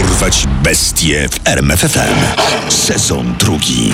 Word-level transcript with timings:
Porwać 0.00 0.46
bestie 0.62 1.28
w 1.28 1.48
RMFFM. 1.48 2.14
Sezon 2.68 3.34
drugi. 3.38 3.92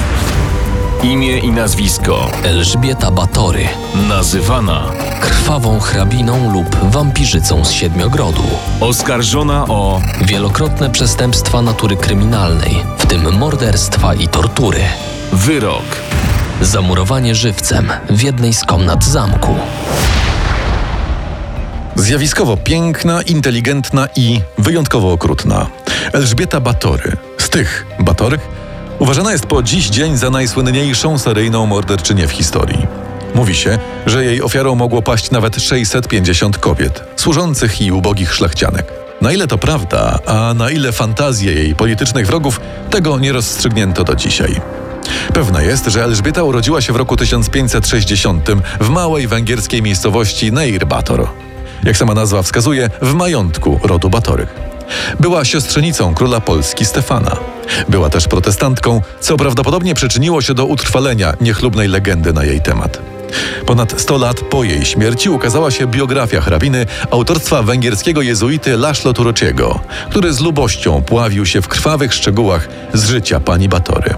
Imię 1.02 1.38
i 1.38 1.48
nazwisko. 1.50 2.30
Elżbieta 2.44 3.10
Batory, 3.10 3.68
Nazywana. 4.08 4.84
krwawą 5.20 5.80
hrabiną 5.80 6.52
lub 6.52 6.76
wampirzycą 6.92 7.64
z 7.64 7.70
Siedmiogrodu. 7.70 8.42
Oskarżona 8.80 9.64
o 9.68 10.00
Wielokrotne 10.24 10.90
przestępstwa 10.90 11.62
natury 11.62 11.96
kryminalnej, 11.96 12.82
w 12.98 13.06
tym 13.06 13.38
morderstwa 13.38 14.14
i 14.14 14.28
tortury. 14.28 14.80
wyrok. 15.32 15.84
Zamurowanie 16.62 17.34
żywcem 17.34 17.92
w 18.10 18.22
jednej 18.22 18.54
z 18.54 18.64
komnat 18.64 19.04
zamku. 19.04 19.54
Zjawiskowo 21.96 22.56
piękna, 22.56 23.22
inteligentna 23.22 24.08
i 24.16 24.40
wyjątkowo 24.58 25.12
okrutna. 25.12 25.66
Elżbieta 26.12 26.60
Batory, 26.60 27.12
z 27.38 27.48
tych 27.48 27.86
Batorych, 28.00 28.48
uważana 28.98 29.32
jest 29.32 29.46
po 29.46 29.62
dziś 29.62 29.88
dzień 29.88 30.16
za 30.16 30.30
najsłynniejszą 30.30 31.18
seryjną 31.18 31.66
morderczynię 31.66 32.28
w 32.28 32.30
historii. 32.30 32.86
Mówi 33.34 33.54
się, 33.54 33.78
że 34.06 34.24
jej 34.24 34.42
ofiarą 34.42 34.74
mogło 34.74 35.02
paść 35.02 35.30
nawet 35.30 35.56
650 35.56 36.58
kobiet, 36.58 37.04
służących 37.16 37.80
i 37.80 37.92
ubogich 37.92 38.34
szlachcianek. 38.34 38.92
Na 39.20 39.32
ile 39.32 39.46
to 39.46 39.58
prawda, 39.58 40.18
a 40.26 40.54
na 40.54 40.70
ile 40.70 40.92
fantazje 40.92 41.52
jej 41.52 41.74
politycznych 41.74 42.26
wrogów, 42.26 42.60
tego 42.90 43.18
nie 43.18 43.32
rozstrzygnięto 43.32 44.04
do 44.04 44.14
dzisiaj. 44.14 44.60
Pewne 45.34 45.64
jest, 45.64 45.86
że 45.86 46.04
Elżbieta 46.04 46.42
urodziła 46.42 46.80
się 46.80 46.92
w 46.92 46.96
roku 46.96 47.16
1560 47.16 48.50
w 48.80 48.88
małej 48.88 49.26
węgierskiej 49.26 49.82
miejscowości 49.82 50.52
Neir 50.52 50.86
Bator. 50.86 51.28
Jak 51.84 51.96
sama 51.96 52.14
nazwa 52.14 52.42
wskazuje, 52.42 52.90
w 53.02 53.14
majątku 53.14 53.80
rodu 53.82 54.10
Batorych. 54.10 54.75
Była 55.20 55.44
siostrzenicą 55.44 56.14
króla 56.14 56.40
Polski 56.40 56.84
Stefana. 56.84 57.36
Była 57.88 58.10
też 58.10 58.28
protestantką, 58.28 59.02
co 59.20 59.36
prawdopodobnie 59.36 59.94
przyczyniło 59.94 60.42
się 60.42 60.54
do 60.54 60.66
utrwalenia 60.66 61.34
niechlubnej 61.40 61.88
legendy 61.88 62.32
na 62.32 62.44
jej 62.44 62.60
temat. 62.60 62.98
Ponad 63.66 64.00
100 64.00 64.18
lat 64.18 64.40
po 64.40 64.64
jej 64.64 64.84
śmierci 64.84 65.30
ukazała 65.30 65.70
się 65.70 65.86
biografia 65.86 66.40
hrabiny 66.40 66.86
autorstwa 67.10 67.62
węgierskiego 67.62 68.22
jezuity 68.22 68.76
Laszlo 68.76 69.12
Turociego, 69.12 69.80
który 70.10 70.32
z 70.32 70.40
lubością 70.40 71.02
pławił 71.02 71.46
się 71.46 71.62
w 71.62 71.68
krwawych 71.68 72.14
szczegółach 72.14 72.68
z 72.92 73.04
życia 73.04 73.40
pani 73.40 73.68
Batory. 73.68 74.14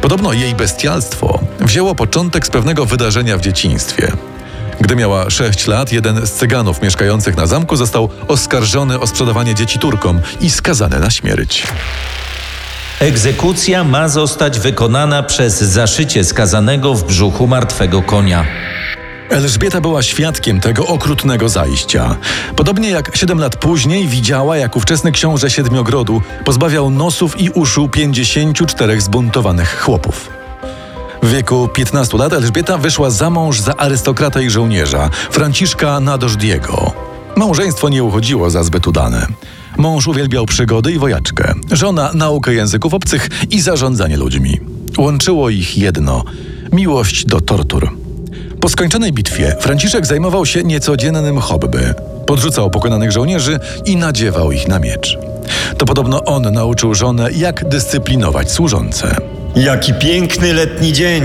Podobno 0.00 0.32
jej 0.32 0.54
bestialstwo 0.54 1.38
wzięło 1.60 1.94
początek 1.94 2.46
z 2.46 2.50
pewnego 2.50 2.86
wydarzenia 2.86 3.36
w 3.36 3.40
dzieciństwie. 3.40 4.12
Gdy 4.80 4.96
miała 4.96 5.30
6 5.30 5.66
lat, 5.66 5.92
jeden 5.92 6.26
z 6.26 6.32
cyganów 6.32 6.82
mieszkających 6.82 7.36
na 7.36 7.46
zamku 7.46 7.76
został 7.76 8.08
oskarżony 8.28 9.00
o 9.00 9.06
sprzedawanie 9.06 9.54
dzieci 9.54 9.78
Turkom 9.78 10.20
i 10.40 10.50
skazany 10.50 11.00
na 11.00 11.10
śmierć. 11.10 11.66
Egzekucja 13.00 13.84
ma 13.84 14.08
zostać 14.08 14.58
wykonana 14.58 15.22
przez 15.22 15.60
zaszycie 15.60 16.24
skazanego 16.24 16.94
w 16.94 17.04
brzuchu 17.04 17.46
martwego 17.46 18.02
konia. 18.02 18.44
Elżbieta 19.30 19.80
była 19.80 20.02
świadkiem 20.02 20.60
tego 20.60 20.86
okrutnego 20.86 21.48
zajścia. 21.48 22.16
Podobnie 22.56 22.90
jak 22.90 23.16
7 23.16 23.38
lat 23.38 23.56
później 23.56 24.08
widziała, 24.08 24.56
jak 24.56 24.76
ówczesny 24.76 25.12
książę 25.12 25.50
Siedmiogrodu 25.50 26.22
pozbawiał 26.44 26.90
nosów 26.90 27.40
i 27.40 27.50
uszu 27.50 27.88
54 27.88 29.00
zbuntowanych 29.00 29.80
chłopów. 29.80 30.43
W 31.24 31.30
wieku 31.30 31.68
15 31.68 32.18
lat 32.18 32.32
Elżbieta 32.32 32.78
wyszła 32.78 33.10
za 33.10 33.30
mąż 33.30 33.60
za 33.60 33.76
arystokratę 33.76 34.44
i 34.44 34.50
żołnierza, 34.50 35.10
Franciszka 35.30 36.00
Nadożdiego. 36.00 36.92
Małżeństwo 37.36 37.88
nie 37.88 38.04
uchodziło 38.04 38.50
za 38.50 38.64
zbyt 38.64 38.86
udane. 38.86 39.26
Mąż 39.76 40.06
uwielbiał 40.06 40.46
przygody 40.46 40.92
i 40.92 40.98
wojaczkę, 40.98 41.54
żona 41.72 42.10
naukę 42.14 42.54
języków 42.54 42.94
obcych 42.94 43.28
i 43.50 43.60
zarządzanie 43.60 44.16
ludźmi. 44.16 44.60
Łączyło 44.98 45.50
ich 45.50 45.78
jedno 45.78 46.24
miłość 46.72 47.26
do 47.26 47.40
tortur. 47.40 47.90
Po 48.60 48.68
skończonej 48.68 49.12
bitwie 49.12 49.56
Franciszek 49.60 50.06
zajmował 50.06 50.46
się 50.46 50.62
niecodziennym 50.62 51.40
hobby. 51.40 51.94
Podrzucał 52.26 52.70
pokonanych 52.70 53.12
żołnierzy 53.12 53.58
i 53.84 53.96
nadziewał 53.96 54.52
ich 54.52 54.68
na 54.68 54.78
miecz. 54.78 55.18
To 55.78 55.86
podobno 55.86 56.24
on 56.24 56.42
nauczył 56.42 56.94
żonę, 56.94 57.32
jak 57.32 57.68
dyscyplinować 57.68 58.52
służące. 58.52 59.16
Jaki 59.56 59.94
piękny 59.94 60.52
letni 60.52 60.92
dzień. 60.92 61.22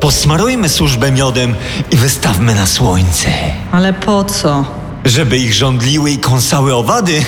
Posmarujmy 0.00 0.68
służbę 0.68 1.12
miodem 1.12 1.54
i 1.90 1.96
wystawmy 1.96 2.54
na 2.54 2.66
słońce. 2.66 3.28
Ale 3.72 3.92
po 3.92 4.24
co? 4.24 4.64
Żeby 5.04 5.38
ich 5.38 5.54
żądliły 5.54 6.10
i 6.10 6.18
kąsały 6.18 6.74
owady. 6.74 7.24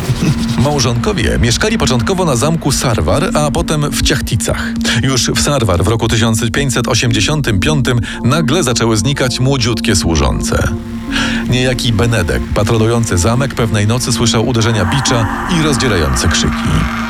Małżonkowie 0.64 1.38
mieszkali 1.38 1.78
początkowo 1.78 2.24
na 2.24 2.36
zamku 2.36 2.72
Sarwar, 2.72 3.30
a 3.34 3.50
potem 3.50 3.90
w 3.90 4.02
Ciachticach. 4.02 4.72
Już 5.02 5.30
w 5.30 5.40
Sarwar 5.40 5.84
w 5.84 5.88
roku 5.88 6.08
1585 6.08 7.86
nagle 8.24 8.62
zaczęły 8.62 8.96
znikać 8.96 9.40
młodziutkie 9.40 9.96
służące. 9.96 10.68
Niejaki 11.50 11.92
Benedek, 11.92 12.42
patrolujący 12.54 13.18
zamek, 13.18 13.54
pewnej 13.54 13.86
nocy 13.86 14.12
słyszał 14.12 14.48
uderzenia 14.48 14.84
bicza 14.84 15.26
i 15.58 15.62
rozdzierające 15.62 16.28
krzyki. 16.28 17.07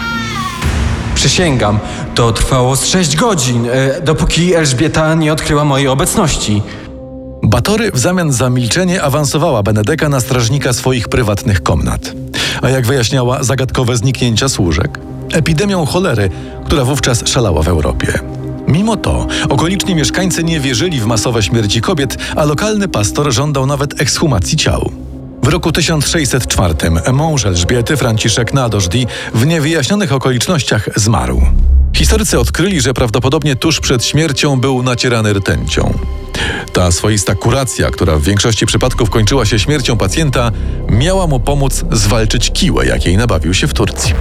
Przysięgam, 1.19 1.79
to 2.15 2.33
trwało 2.33 2.77
z 2.77 2.87
sześć 2.87 3.17
godzin, 3.17 3.67
e, 3.67 4.01
dopóki 4.03 4.55
Elżbieta 4.55 5.15
nie 5.15 5.33
odkryła 5.33 5.65
mojej 5.65 5.89
obecności. 5.89 6.63
Batory 7.43 7.93
w 7.93 7.99
zamian 7.99 8.33
za 8.33 8.51
milczenie 8.51 9.03
awansowała 9.03 9.63
Benedeka 9.63 10.09
na 10.09 10.21
strażnika 10.21 10.73
swoich 10.73 11.09
prywatnych 11.09 11.63
komnat. 11.63 12.13
A 12.63 12.69
jak 12.69 12.87
wyjaśniała 12.87 13.43
zagadkowe 13.43 13.97
zniknięcia 13.97 14.49
służek? 14.49 14.99
Epidemią 15.33 15.87
cholery, 15.87 16.31
która 16.67 16.85
wówczas 16.85 17.23
szalała 17.27 17.63
w 17.63 17.69
Europie. 17.69 18.19
Mimo 18.69 18.97
to 18.97 19.27
okoliczni 19.49 19.95
mieszkańcy 19.95 20.45
nie 20.45 20.61
wierzyli 20.61 21.01
w 21.01 21.07
masowe 21.07 21.43
śmierci 21.43 21.81
kobiet, 21.81 22.17
a 22.37 22.45
lokalny 22.45 22.89
pastor 22.89 23.33
żądał 23.33 23.67
nawet 23.67 24.01
ekshumacji 24.01 24.57
ciał. 24.57 24.93
W 25.49 25.51
roku 25.51 25.73
1604 25.73 26.75
mąż 27.13 27.47
Elżbiety, 27.47 27.97
Franciszek 27.97 28.55
Nadożdi, 28.55 29.07
w 29.35 29.47
niewyjaśnionych 29.47 30.13
okolicznościach 30.13 30.89
zmarł. 30.97 31.43
Historycy 31.97 32.39
odkryli, 32.39 32.81
że 32.81 32.95
prawdopodobnie 32.95 33.57
tuż 33.57 33.81
przed 33.81 34.05
śmiercią 34.05 34.61
był 34.61 34.83
nacierany 34.83 35.33
rtęcią. 35.33 35.99
Ta 36.73 36.93
swoista 36.93 37.35
kuracja, 37.35 37.91
która 37.91 38.17
w 38.17 38.23
większości 38.23 38.67
przypadków 38.67 39.11
kończyła 39.11 39.47
się 39.47 39.59
śmiercią 39.59 39.97
pacjenta, 39.97 40.53
miała 40.89 41.27
mu 41.27 41.41
pomóc 41.41 41.85
zwalczyć 41.93 42.51
kiłę, 42.51 42.87
jakiej 42.87 43.17
nabawił 43.17 43.55
się 43.55 43.67
w 43.67 43.75
Turcji. 43.75 44.15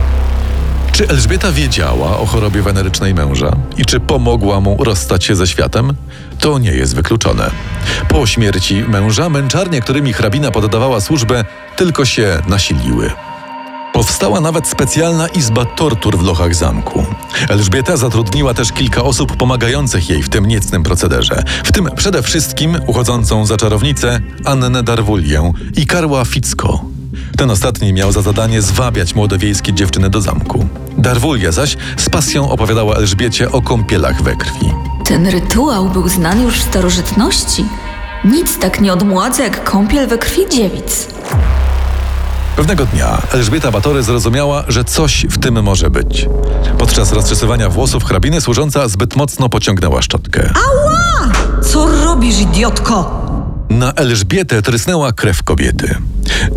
Czy 0.92 1.08
Elżbieta 1.08 1.52
wiedziała 1.52 2.18
o 2.18 2.26
chorobie 2.26 2.62
wenerycznej 2.62 3.14
męża 3.14 3.56
i 3.78 3.86
czy 3.86 4.00
pomogła 4.00 4.60
mu 4.60 4.84
rozstać 4.84 5.26
się 5.26 5.36
ze 5.36 5.48
światem? 5.48 5.94
To 6.40 6.60
nie 6.60 6.72
jest 6.72 6.96
wykluczone. 6.96 7.52
Po 8.08 8.28
śmierci 8.28 8.84
męża 8.88 9.30
męczarnie, 9.30 9.82
którymi 9.82 10.14
hrabina 10.14 10.52
poddawała 10.52 11.02
służbę, 11.02 11.46
tylko 11.76 12.06
się 12.06 12.42
nasiliły. 12.48 13.12
Powstała 13.94 14.42
nawet 14.42 14.68
specjalna 14.68 15.28
izba 15.28 15.66
tortur 15.66 16.18
w 16.18 16.24
lochach 16.24 16.56
zamku. 16.56 17.06
Elżbieta 17.50 17.98
zatrudniła 17.98 18.54
też 18.54 18.72
kilka 18.72 19.04
osób 19.04 19.38
pomagających 19.38 20.10
jej 20.10 20.24
w 20.24 20.30
tym 20.30 20.46
niecnym 20.46 20.84
procederze, 20.84 21.44
w 21.64 21.72
tym 21.72 21.90
przede 21.96 22.24
wszystkim 22.24 22.78
uchodzącą 22.88 23.46
za 23.46 23.58
czarownicę 23.58 24.20
Annę 24.46 24.84
Darwulię 24.84 25.54
i 25.78 25.86
Karła 25.86 26.26
Ficko. 26.26 26.82
Ten 27.38 27.52
ostatni 27.52 27.94
miał 27.94 28.12
za 28.12 28.22
zadanie 28.22 28.62
zwabiać 28.62 29.16
młode 29.16 29.38
wiejskie 29.38 29.74
dziewczyny 29.74 30.10
do 30.10 30.22
zamku. 30.22 30.68
Darwulia 30.98 31.52
zaś 31.52 31.78
z 31.98 32.10
pasją 32.10 32.50
opowiadała 32.50 32.96
Elżbiecie 32.96 33.52
o 33.52 33.62
kąpielach 33.62 34.24
we 34.24 34.36
krwi. 34.36 34.87
Ten 35.08 35.28
rytuał 35.28 35.90
był 35.90 36.10
znany 36.10 36.44
już 36.44 36.60
w 36.60 36.64
starożytności. 36.64 37.66
Nic 38.26 38.60
tak 38.60 38.82
nie 38.82 38.94
odmładza 38.94 39.44
jak 39.44 39.64
kąpiel 39.64 40.08
we 40.08 40.18
krwi 40.18 40.50
dziewic. 40.50 41.08
Pewnego 42.56 42.86
dnia 42.86 43.22
Elżbieta 43.34 43.72
Batory 43.72 44.04
zrozumiała, 44.04 44.64
że 44.68 44.84
coś 44.84 45.26
w 45.30 45.38
tym 45.38 45.64
może 45.64 45.90
być. 45.90 46.30
Podczas 46.78 47.12
rozczesywania 47.12 47.70
włosów 47.70 48.04
hrabiny 48.04 48.42
służąca 48.42 48.88
zbyt 48.88 49.16
mocno 49.16 49.50
pociągnęła 49.50 50.02
szczotkę. 50.02 50.54
Co 51.62 52.06
robisz, 52.06 52.40
idiotko? 52.40 53.22
Na 53.70 53.92
Elżbietę 53.94 54.62
trysnęła 54.62 55.12
krew 55.12 55.44
kobiety. 55.44 55.96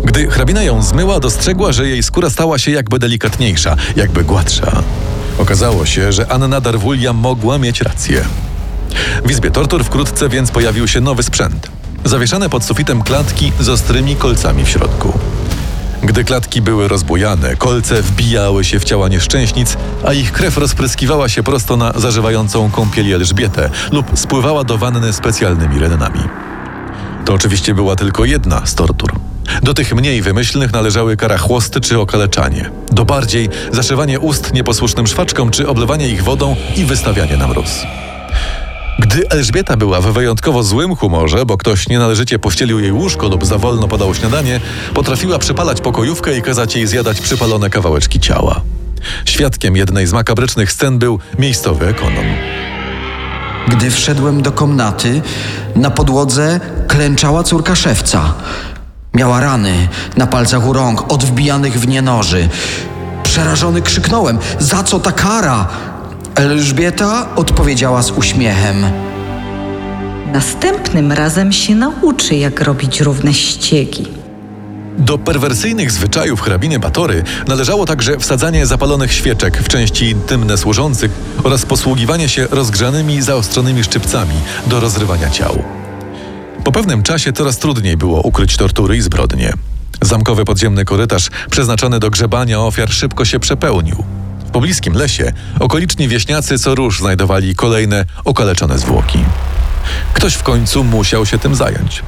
Gdy 0.03 0.27
hrabina 0.27 0.63
ją 0.63 0.83
zmyła, 0.83 1.19
dostrzegła, 1.19 1.71
że 1.71 1.87
jej 1.87 2.03
skóra 2.03 2.29
stała 2.29 2.59
się 2.59 2.71
jakby 2.71 2.99
delikatniejsza, 2.99 3.75
jakby 3.95 4.23
gładsza. 4.23 4.83
Okazało 5.37 5.85
się, 5.85 6.11
że 6.11 6.31
Anna 6.31 6.61
Darwulia 6.61 7.13
mogła 7.13 7.57
mieć 7.57 7.81
rację. 7.81 8.25
W 9.25 9.31
izbie 9.31 9.51
tortur 9.51 9.83
wkrótce 9.83 10.29
więc 10.29 10.51
pojawił 10.51 10.87
się 10.87 11.01
nowy 11.01 11.23
sprzęt. 11.23 11.71
Zawieszane 12.05 12.49
pod 12.49 12.63
sufitem 12.63 13.01
klatki 13.01 13.51
z 13.59 13.69
ostrymi 13.69 14.15
kolcami 14.15 14.65
w 14.65 14.69
środku. 14.69 15.19
Gdy 16.03 16.23
klatki 16.23 16.61
były 16.61 16.87
rozbujane, 16.87 17.55
kolce 17.55 18.01
wbijały 18.01 18.63
się 18.63 18.79
w 18.79 18.83
ciała 18.83 19.07
nieszczęśnic, 19.07 19.77
a 20.05 20.13
ich 20.13 20.31
krew 20.31 20.57
rozpryskiwała 20.57 21.29
się 21.29 21.43
prosto 21.43 21.77
na 21.77 21.91
zażywającą 21.95 22.71
kąpieli 22.71 23.13
Elżbietę 23.13 23.69
lub 23.91 24.19
spływała 24.19 24.63
do 24.63 24.77
wanny 24.77 25.13
specjalnymi 25.13 25.79
renami. 25.79 26.19
To 27.25 27.33
oczywiście 27.33 27.73
była 27.73 27.95
tylko 27.95 28.25
jedna 28.25 28.65
z 28.65 28.75
tortur. 28.75 29.30
Do 29.63 29.73
tych 29.73 29.95
mniej 29.95 30.21
wymyślnych 30.21 30.73
należały 30.73 31.17
kara 31.17 31.37
chłosty 31.37 31.81
czy 31.81 31.99
okaleczanie. 31.99 32.69
Do 32.91 33.05
bardziej 33.05 33.49
zaszywanie 33.71 34.19
ust 34.19 34.53
nieposłusznym 34.53 35.07
szwaczkom 35.07 35.51
czy 35.51 35.67
oblewanie 35.67 36.09
ich 36.09 36.23
wodą 36.23 36.55
i 36.75 36.85
wystawianie 36.85 37.37
na 37.37 37.47
mróz. 37.47 37.69
Gdy 38.99 39.29
Elżbieta 39.29 39.77
była 39.77 40.01
w 40.01 40.13
wyjątkowo 40.13 40.63
złym 40.63 40.95
humorze, 40.95 41.45
bo 41.45 41.57
ktoś 41.57 41.87
nienależycie 41.89 42.39
pościelił 42.39 42.79
jej 42.79 42.91
łóżko 42.91 43.27
lub 43.27 43.45
za 43.45 43.57
wolno 43.57 43.87
podał 43.87 44.15
śniadanie, 44.15 44.59
potrafiła 44.93 45.39
przypalać 45.39 45.81
pokojówkę 45.81 46.37
i 46.37 46.41
kazać 46.41 46.75
jej 46.75 46.87
zjadać 46.87 47.21
przypalone 47.21 47.69
kawałeczki 47.69 48.19
ciała. 48.19 48.61
Świadkiem 49.25 49.75
jednej 49.75 50.07
z 50.07 50.13
makabrycznych 50.13 50.71
scen 50.71 50.99
był 50.99 51.19
miejscowy 51.39 51.87
ekonom. 51.87 52.25
Gdy 53.67 53.91
wszedłem 53.91 54.41
do 54.41 54.51
komnaty, 54.51 55.21
na 55.75 55.91
podłodze 55.91 56.59
klęczała 56.87 57.43
córka 57.43 57.75
szewca. 57.75 58.33
Miała 59.13 59.39
rany 59.39 59.87
na 60.17 60.27
palcach 60.27 60.67
u 60.67 60.73
rąk, 60.73 61.13
od 61.13 61.23
wbijanych 61.23 61.79
w 61.79 61.87
nie 61.87 62.01
noży. 62.01 62.49
Przerażony 63.23 63.81
krzyknąłem: 63.81 64.39
Za 64.59 64.83
co 64.83 64.99
ta 64.99 65.11
kara? 65.11 65.67
Elżbieta 66.35 67.35
odpowiedziała 67.35 68.01
z 68.01 68.11
uśmiechem. 68.11 68.85
Następnym 70.33 71.11
razem 71.11 71.51
się 71.51 71.75
nauczy, 71.75 72.35
jak 72.35 72.61
robić 72.61 73.01
równe 73.01 73.33
ściegi. 73.33 74.07
Do 74.97 75.17
perwersyjnych 75.17 75.91
zwyczajów 75.91 76.41
hrabiny 76.41 76.79
Batory 76.79 77.23
należało 77.47 77.85
także 77.85 78.17
wsadzanie 78.17 78.65
zapalonych 78.65 79.13
świeczek 79.13 79.57
w 79.57 79.67
części 79.67 80.09
intymne 80.09 80.57
służących 80.57 81.11
oraz 81.43 81.65
posługiwanie 81.65 82.29
się 82.29 82.47
rozgrzanymi, 82.51 83.21
zaostrzonymi 83.21 83.83
szczypcami 83.83 84.35
do 84.67 84.79
rozrywania 84.79 85.29
ciał. 85.29 85.80
Po 86.63 86.71
pewnym 86.71 87.03
czasie 87.03 87.33
coraz 87.33 87.57
trudniej 87.57 87.97
było 87.97 88.21
ukryć 88.21 88.57
tortury 88.57 88.97
i 88.97 89.01
zbrodnie. 89.01 89.53
Zamkowy 90.01 90.45
podziemny 90.45 90.85
korytarz 90.85 91.29
przeznaczony 91.49 91.99
do 91.99 92.09
grzebania 92.09 92.59
ofiar 92.59 92.89
szybko 92.89 93.25
się 93.25 93.39
przepełnił. 93.39 94.03
W 94.47 94.51
pobliskim 94.51 94.93
lesie 94.93 95.33
okoliczni 95.59 96.07
wieśniacy 96.07 96.59
co 96.59 96.75
róż 96.75 96.99
znajdowali 96.99 97.55
kolejne 97.55 98.05
okaleczone 98.25 98.79
zwłoki. 98.79 99.19
Ktoś 100.13 100.33
w 100.33 100.43
końcu 100.43 100.83
musiał 100.83 101.25
się 101.25 101.39
tym 101.39 101.55
zająć. 101.55 102.03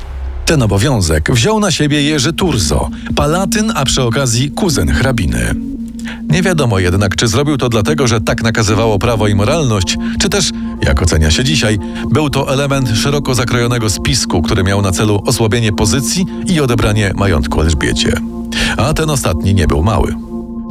Ten 0.46 0.62
obowiązek 0.62 1.32
wziął 1.32 1.60
na 1.60 1.72
siebie 1.72 2.04
Jerzy 2.04 2.34
Turzo, 2.34 2.90
palatyn, 3.16 3.72
a 3.76 3.86
przy 3.86 4.04
okazji 4.04 4.52
kuzyn 4.52 4.92
hrabiny. 4.92 5.54
Nie 6.30 6.42
wiadomo 6.42 6.80
jednak, 6.80 7.16
czy 7.16 7.28
zrobił 7.28 7.58
to 7.58 7.70
dlatego, 7.70 8.08
że 8.08 8.22
tak 8.22 8.44
nakazywało 8.44 9.00
prawo 9.00 9.28
i 9.28 9.36
moralność, 9.36 9.98
czy 10.20 10.30
też, 10.30 10.50
jak 10.84 11.02
ocenia 11.02 11.32
się 11.32 11.44
dzisiaj, 11.44 11.80
był 12.12 12.30
to 12.30 12.54
element 12.54 12.90
szeroko 12.96 13.36
zakrojonego 13.36 13.90
spisku, 13.90 14.42
który 14.42 14.64
miał 14.64 14.82
na 14.82 14.92
celu 14.92 15.24
osłabienie 15.26 15.72
pozycji 15.72 16.26
i 16.48 16.60
odebranie 16.60 17.12
majątku 17.16 17.62
Elżbiecie. 17.62 18.14
A 18.78 18.94
ten 18.94 19.10
ostatni 19.10 19.54
nie 19.54 19.68
był 19.68 19.84
mały. 19.84 20.16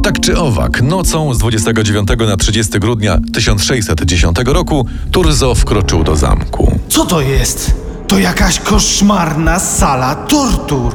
Tak 0.03 0.21
czy 0.21 0.39
owak, 0.39 0.83
nocą 0.83 1.35
z 1.35 1.39
29 1.39 2.09
na 2.29 2.37
30 2.37 2.79
grudnia 2.79 3.19
1610 3.33 4.37
roku 4.47 4.87
Turzo 5.11 5.55
wkroczył 5.55 6.05
do 6.05 6.17
zamku. 6.17 6.79
Co 6.89 7.05
to 7.05 7.21
jest? 7.21 7.75
To 8.09 8.19
jakaś 8.19 8.59
koszmarna 8.59 9.59
sala 9.59 10.15
tortur. 10.15 10.93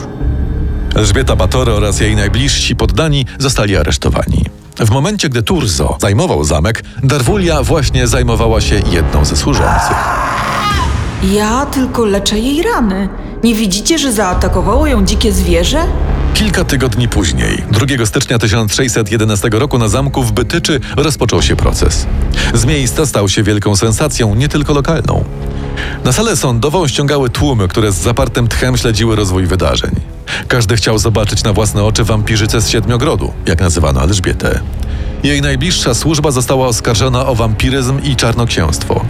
Elżbieta 0.96 1.36
Batory 1.36 1.74
oraz 1.74 2.00
jej 2.00 2.16
najbliżsi 2.16 2.76
poddani 2.76 3.26
zostali 3.40 3.78
aresztowani. 3.78 4.46
W 4.80 4.90
momencie, 4.90 5.30
gdy 5.30 5.44
Turzo 5.44 5.98
zajmował 6.02 6.44
zamek, 6.44 6.84
Darwulia 7.04 7.64
właśnie 7.64 8.08
zajmowała 8.08 8.62
się 8.62 8.82
jedną 8.92 9.26
ze 9.26 9.36
służących. 9.36 9.98
Ja 11.24 11.66
tylko 11.66 12.06
leczę 12.06 12.40
jej 12.40 12.64
rany. 12.64 13.10
Nie 13.44 13.56
widzicie, 13.56 14.00
że 14.00 14.12
zaatakowało 14.12 14.88
ją 14.88 15.06
dzikie 15.06 15.34
zwierzę? 15.34 15.84
Kilka 16.34 16.64
tygodni 16.64 17.10
później, 17.10 17.64
2 17.72 18.06
stycznia 18.06 18.40
1611 18.40 19.50
roku 19.52 19.78
na 19.78 19.88
zamku 19.88 20.24
w 20.24 20.32
Bytyczy 20.32 20.80
rozpoczął 20.96 21.42
się 21.42 21.56
proces. 21.56 22.08
Z 22.54 22.66
miejsca 22.66 23.06
stał 23.06 23.30
się 23.30 23.44
wielką 23.44 23.76
sensacją, 23.76 24.36
nie 24.36 24.50
tylko 24.50 24.74
lokalną. 24.74 25.24
Na 26.04 26.12
salę 26.12 26.36
sądową 26.36 26.88
ściągały 26.88 27.30
tłumy, 27.30 27.68
które 27.68 27.92
z 27.92 27.96
zapartym 27.96 28.48
tchem 28.48 28.78
śledziły 28.78 29.16
rozwój 29.16 29.46
wydarzeń. 29.46 30.17
Każdy 30.48 30.76
chciał 30.76 30.98
zobaczyć 30.98 31.44
na 31.44 31.54
własne 31.54 31.84
oczy 31.84 32.04
wampirzycę 32.04 32.62
z 32.62 32.70
Siedmiogrodu, 32.70 33.34
jak 33.46 33.62
nazywano 33.62 34.04
Elżbietę. 34.04 34.60
Jej 35.24 35.42
najbliższa 35.42 35.94
służba 35.94 36.32
została 36.32 36.68
oskarżona 36.68 37.26
o 37.26 37.36
wampiryzm 37.36 38.00
i 38.04 38.16
czarnoksięstwo. 38.16 39.06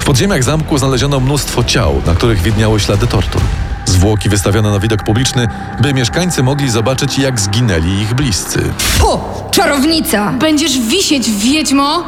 W 0.00 0.04
podziemiach 0.04 0.44
zamku 0.44 0.78
znaleziono 0.78 1.20
mnóstwo 1.20 1.64
ciał, 1.64 2.02
na 2.06 2.14
których 2.14 2.42
widniały 2.42 2.80
ślady 2.80 3.06
tortur. 3.06 3.40
Zwłoki 3.84 4.28
wystawiono 4.28 4.70
na 4.70 4.78
widok 4.78 5.02
publiczny, 5.02 5.48
by 5.80 5.94
mieszkańcy 5.94 6.42
mogli 6.42 6.70
zobaczyć, 6.70 7.18
jak 7.18 7.40
zginęli 7.40 8.00
ich 8.02 8.14
bliscy. 8.14 8.72
Fu, 8.78 9.18
czarownica! 9.50 10.32
Będziesz 10.32 10.78
wisieć, 10.78 11.30
wiedźmo! 11.30 12.04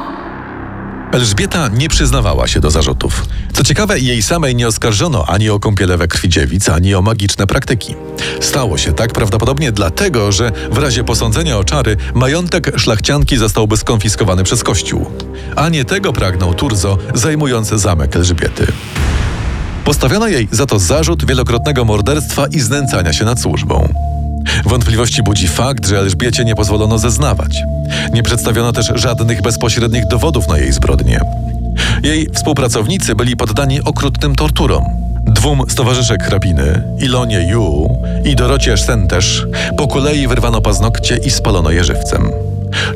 Elżbieta 1.13 1.69
nie 1.69 1.89
przyznawała 1.89 2.47
się 2.47 2.61
do 2.61 2.71
zarzutów. 2.71 3.27
Co 3.53 3.65
ciekawe, 3.65 3.99
jej 3.99 4.23
samej 4.23 4.55
nie 4.55 4.69
oskarżono 4.69 5.25
ani 5.27 5.51
o 5.51 5.61
kąpiele 5.61 5.97
we 5.97 6.09
krwi 6.09 6.29
dziewic, 6.29 6.69
ani 6.69 6.95
o 6.95 7.03
magiczne 7.03 7.47
praktyki. 7.47 7.95
Stało 8.41 8.79
się 8.79 8.93
tak 8.93 9.13
prawdopodobnie 9.13 9.73
dlatego, 9.73 10.33
że 10.33 10.53
w 10.71 10.79
razie 10.79 11.05
posądzenia 11.05 11.59
o 11.59 11.65
czary 11.65 11.97
majątek 12.15 12.73
szlachcianki 12.81 13.37
zostałby 13.37 13.77
skonfiskowany 13.77 14.45
przez 14.45 14.63
Kościół. 14.63 15.07
A 15.57 15.69
nie 15.69 15.85
tego 15.85 16.13
pragnął 16.13 16.55
Turzo, 16.55 16.99
zajmujący 17.15 17.79
zamek 17.79 18.17
Elżbiety. 18.17 18.67
Postawiono 19.85 20.29
jej 20.29 20.49
za 20.53 20.67
to 20.67 20.79
zarzut 20.79 21.27
wielokrotnego 21.27 21.85
morderstwa 21.85 22.47
i 22.47 22.61
znęcania 22.61 23.13
się 23.13 23.25
nad 23.25 23.41
służbą. 23.41 23.89
Wątpliwości 24.65 25.23
budzi 25.23 25.49
fakt, 25.49 25.87
że 25.87 25.99
Elżbiecie 25.99 26.45
nie 26.45 26.55
pozwolono 26.55 26.99
zeznawać. 26.99 27.63
Nie 28.13 28.23
przedstawiono 28.23 28.73
też 28.73 28.93
żadnych 28.95 29.43
bezpośrednich 29.43 30.07
dowodów 30.07 30.49
na 30.49 30.59
jej 30.59 30.73
zbrodnie. 30.73 31.21
Jej 32.03 32.29
współpracownicy 32.35 33.15
byli 33.15 33.37
poddani 33.37 33.81
okrutnym 33.81 34.35
torturom. 34.35 34.85
Dwóm 35.27 35.63
z 35.69 35.75
towarzyszek 35.75 36.25
hrabiny, 36.25 36.83
Ilonie 36.99 37.49
Yu 37.51 37.89
i 38.25 38.37
Dorocie 38.37 38.77
Sentesz, 38.77 39.47
po 39.77 39.89
kolei 39.89 40.27
wyrwano 40.27 40.61
paznokcie 40.61 41.17
i 41.17 41.31
spalono 41.31 41.71
je 41.71 41.85
żywcem. 41.85 42.31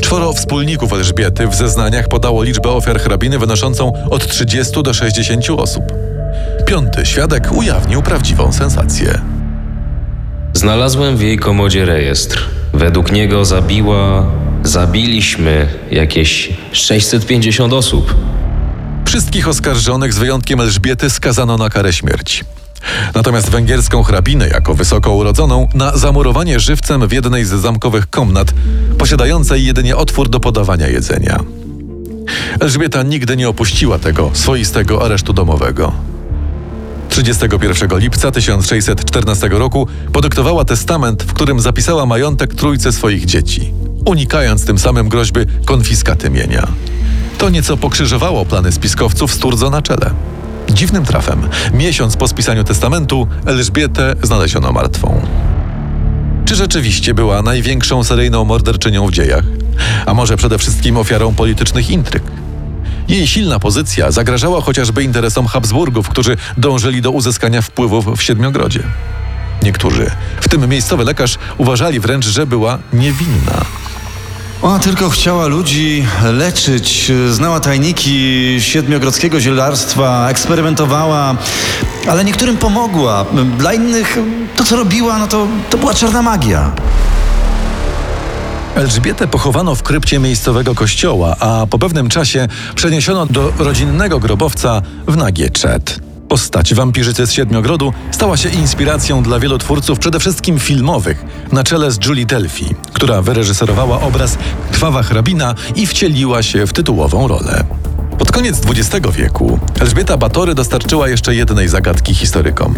Czworo 0.02 0.32
wspólników 0.32 0.92
Elżbiety 0.92 1.46
w 1.46 1.54
zeznaniach 1.54 2.08
podało 2.08 2.42
liczbę 2.42 2.70
ofiar 2.70 3.00
hrabiny 3.00 3.38
wynoszącą 3.38 3.92
od 4.10 4.26
30 4.26 4.82
do 4.82 4.94
60 4.94 5.50
osób. 5.50 5.84
Piąty 6.66 7.06
świadek 7.06 7.52
ujawnił 7.52 8.02
prawdziwą 8.02 8.52
sensację. 8.52 9.39
Znalazłem 10.54 11.16
w 11.16 11.20
jej 11.20 11.38
komodzie 11.38 11.84
rejestr. 11.84 12.48
Według 12.72 13.12
niego 13.12 13.44
zabiła. 13.44 14.26
Zabiliśmy 14.62 15.68
jakieś 15.90 16.52
650 16.72 17.72
osób. 17.72 18.14
Wszystkich 19.06 19.48
oskarżonych 19.48 20.12
z 20.12 20.18
wyjątkiem 20.18 20.60
Elżbiety 20.60 21.10
skazano 21.10 21.56
na 21.56 21.70
karę 21.70 21.92
śmierci. 21.92 22.44
Natomiast 23.14 23.50
węgierską 23.50 24.02
hrabinę, 24.02 24.48
jako 24.48 24.74
wysoko 24.74 25.14
urodzoną, 25.14 25.68
na 25.74 25.96
zamurowanie 25.96 26.60
żywcem 26.60 27.08
w 27.08 27.12
jednej 27.12 27.44
z 27.44 27.48
zamkowych 27.48 28.10
komnat, 28.10 28.54
posiadającej 28.98 29.66
jedynie 29.66 29.96
otwór 29.96 30.28
do 30.28 30.40
podawania 30.40 30.88
jedzenia. 30.88 31.40
Elżbieta 32.60 33.02
nigdy 33.02 33.36
nie 33.36 33.48
opuściła 33.48 33.98
tego 33.98 34.30
swoistego 34.32 35.04
aresztu 35.04 35.32
domowego. 35.32 35.92
31 37.22 37.98
lipca 37.98 38.30
1614 38.30 39.48
roku 39.48 39.86
podyktowała 40.12 40.64
testament, 40.64 41.22
w 41.22 41.32
którym 41.32 41.60
zapisała 41.60 42.06
majątek 42.06 42.54
trójce 42.54 42.92
swoich 42.92 43.24
dzieci, 43.24 43.72
unikając 44.04 44.64
tym 44.64 44.78
samym 44.78 45.08
groźby 45.08 45.40
konfiskaty 45.64 46.30
mienia. 46.30 46.66
To 47.38 47.50
nieco 47.50 47.76
pokrzyżowało 47.76 48.44
plany 48.44 48.72
spiskowców 48.72 49.34
z 49.34 49.38
Turzo 49.38 49.70
na 49.70 49.82
czele. 49.82 50.10
Dziwnym 50.70 51.04
trafem, 51.04 51.48
miesiąc 51.74 52.16
po 52.16 52.28
spisaniu 52.28 52.64
testamentu, 52.64 53.26
Elżbietę 53.46 54.16
znaleziono 54.22 54.72
martwą. 54.72 55.20
Czy 56.44 56.54
rzeczywiście 56.54 57.14
była 57.14 57.42
największą 57.42 58.04
seryjną 58.04 58.44
morderczynią 58.44 59.06
w 59.06 59.12
dziejach? 59.12 59.44
A 60.06 60.14
może 60.14 60.36
przede 60.36 60.58
wszystkim 60.58 60.96
ofiarą 60.96 61.34
politycznych 61.34 61.90
intryg? 61.90 62.22
Jej 63.10 63.26
silna 63.26 63.58
pozycja 63.58 64.10
zagrażała 64.10 64.60
chociażby 64.60 65.02
interesom 65.02 65.46
Habsburgów, 65.46 66.08
którzy 66.08 66.36
dążyli 66.56 67.02
do 67.02 67.10
uzyskania 67.10 67.62
wpływów 67.62 68.18
w 68.18 68.22
Siedmiogrodzie. 68.22 68.82
Niektórzy, 69.62 70.10
w 70.40 70.48
tym 70.48 70.68
miejscowy 70.68 71.04
lekarz, 71.04 71.38
uważali 71.58 72.00
wręcz, 72.00 72.24
że 72.24 72.46
była 72.46 72.78
niewinna. 72.92 73.64
Ona 74.62 74.78
tylko 74.78 75.10
chciała 75.10 75.46
ludzi 75.46 76.06
leczyć, 76.32 77.12
znała 77.30 77.60
tajniki 77.60 78.56
siedmiogrodzkiego 78.60 79.40
zielarstwa, 79.40 80.28
eksperymentowała, 80.30 81.36
ale 82.08 82.24
niektórym 82.24 82.56
pomogła. 82.56 83.26
Dla 83.58 83.72
innych 83.72 84.18
to, 84.56 84.64
co 84.64 84.76
robiła, 84.76 85.18
no 85.18 85.26
to, 85.26 85.46
to 85.70 85.78
była 85.78 85.94
czarna 85.94 86.22
magia. 86.22 86.72
Elżbietę 88.74 89.28
pochowano 89.28 89.74
w 89.74 89.82
krypcie 89.82 90.18
miejscowego 90.18 90.74
kościoła, 90.74 91.36
a 91.40 91.66
po 91.70 91.78
pewnym 91.78 92.08
czasie 92.08 92.48
przeniesiono 92.74 93.26
do 93.26 93.52
rodzinnego 93.58 94.20
grobowca 94.20 94.82
w 95.08 95.16
Nagieczet. 95.16 96.00
Postać 96.28 96.74
wampirzycy 96.74 97.26
z 97.26 97.32
Siedmiogrodu 97.32 97.92
stała 98.10 98.36
się 98.36 98.48
inspiracją 98.48 99.22
dla 99.22 99.40
wielu 99.40 99.58
twórców, 99.58 99.98
przede 99.98 100.20
wszystkim 100.20 100.58
filmowych, 100.58 101.24
na 101.52 101.64
czele 101.64 101.90
z 101.90 102.06
Julie 102.06 102.26
Delphi, 102.26 102.74
która 102.92 103.22
wyreżyserowała 103.22 104.00
obraz 104.00 104.38
Krwawa 104.72 105.02
hrabina 105.02 105.54
i 105.76 105.86
wcieliła 105.86 106.42
się 106.42 106.66
w 106.66 106.72
tytułową 106.72 107.28
rolę. 107.28 107.64
Pod 108.18 108.32
koniec 108.32 108.60
XX 108.66 109.16
wieku 109.16 109.58
Elżbieta 109.80 110.16
Batory 110.16 110.54
dostarczyła 110.54 111.08
jeszcze 111.08 111.34
jednej 111.34 111.68
zagadki 111.68 112.14
historykom. 112.14 112.74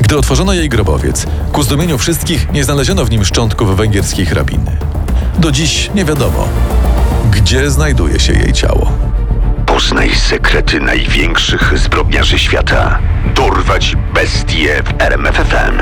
Gdy 0.00 0.18
otworzono 0.18 0.52
jej 0.52 0.68
grobowiec, 0.68 1.26
ku 1.52 1.62
zdumieniu 1.62 1.98
wszystkich 1.98 2.52
nie 2.52 2.64
znaleziono 2.64 3.04
w 3.04 3.10
nim 3.10 3.24
szczątków 3.24 3.76
węgierskiej 3.76 4.26
hrabiny. 4.26 4.76
Do 5.40 5.52
dziś 5.52 5.90
nie 5.94 6.04
wiadomo, 6.04 6.48
gdzie 7.30 7.70
znajduje 7.70 8.20
się 8.20 8.32
jej 8.32 8.52
ciało. 8.52 8.92
Poznaj 9.66 10.10
sekrety 10.14 10.80
największych 10.80 11.78
zbrodniarzy 11.78 12.38
świata. 12.38 12.98
Dorwać 13.34 13.96
bestie 14.14 14.82
w 14.82 15.02
RMFFM. 15.02 15.78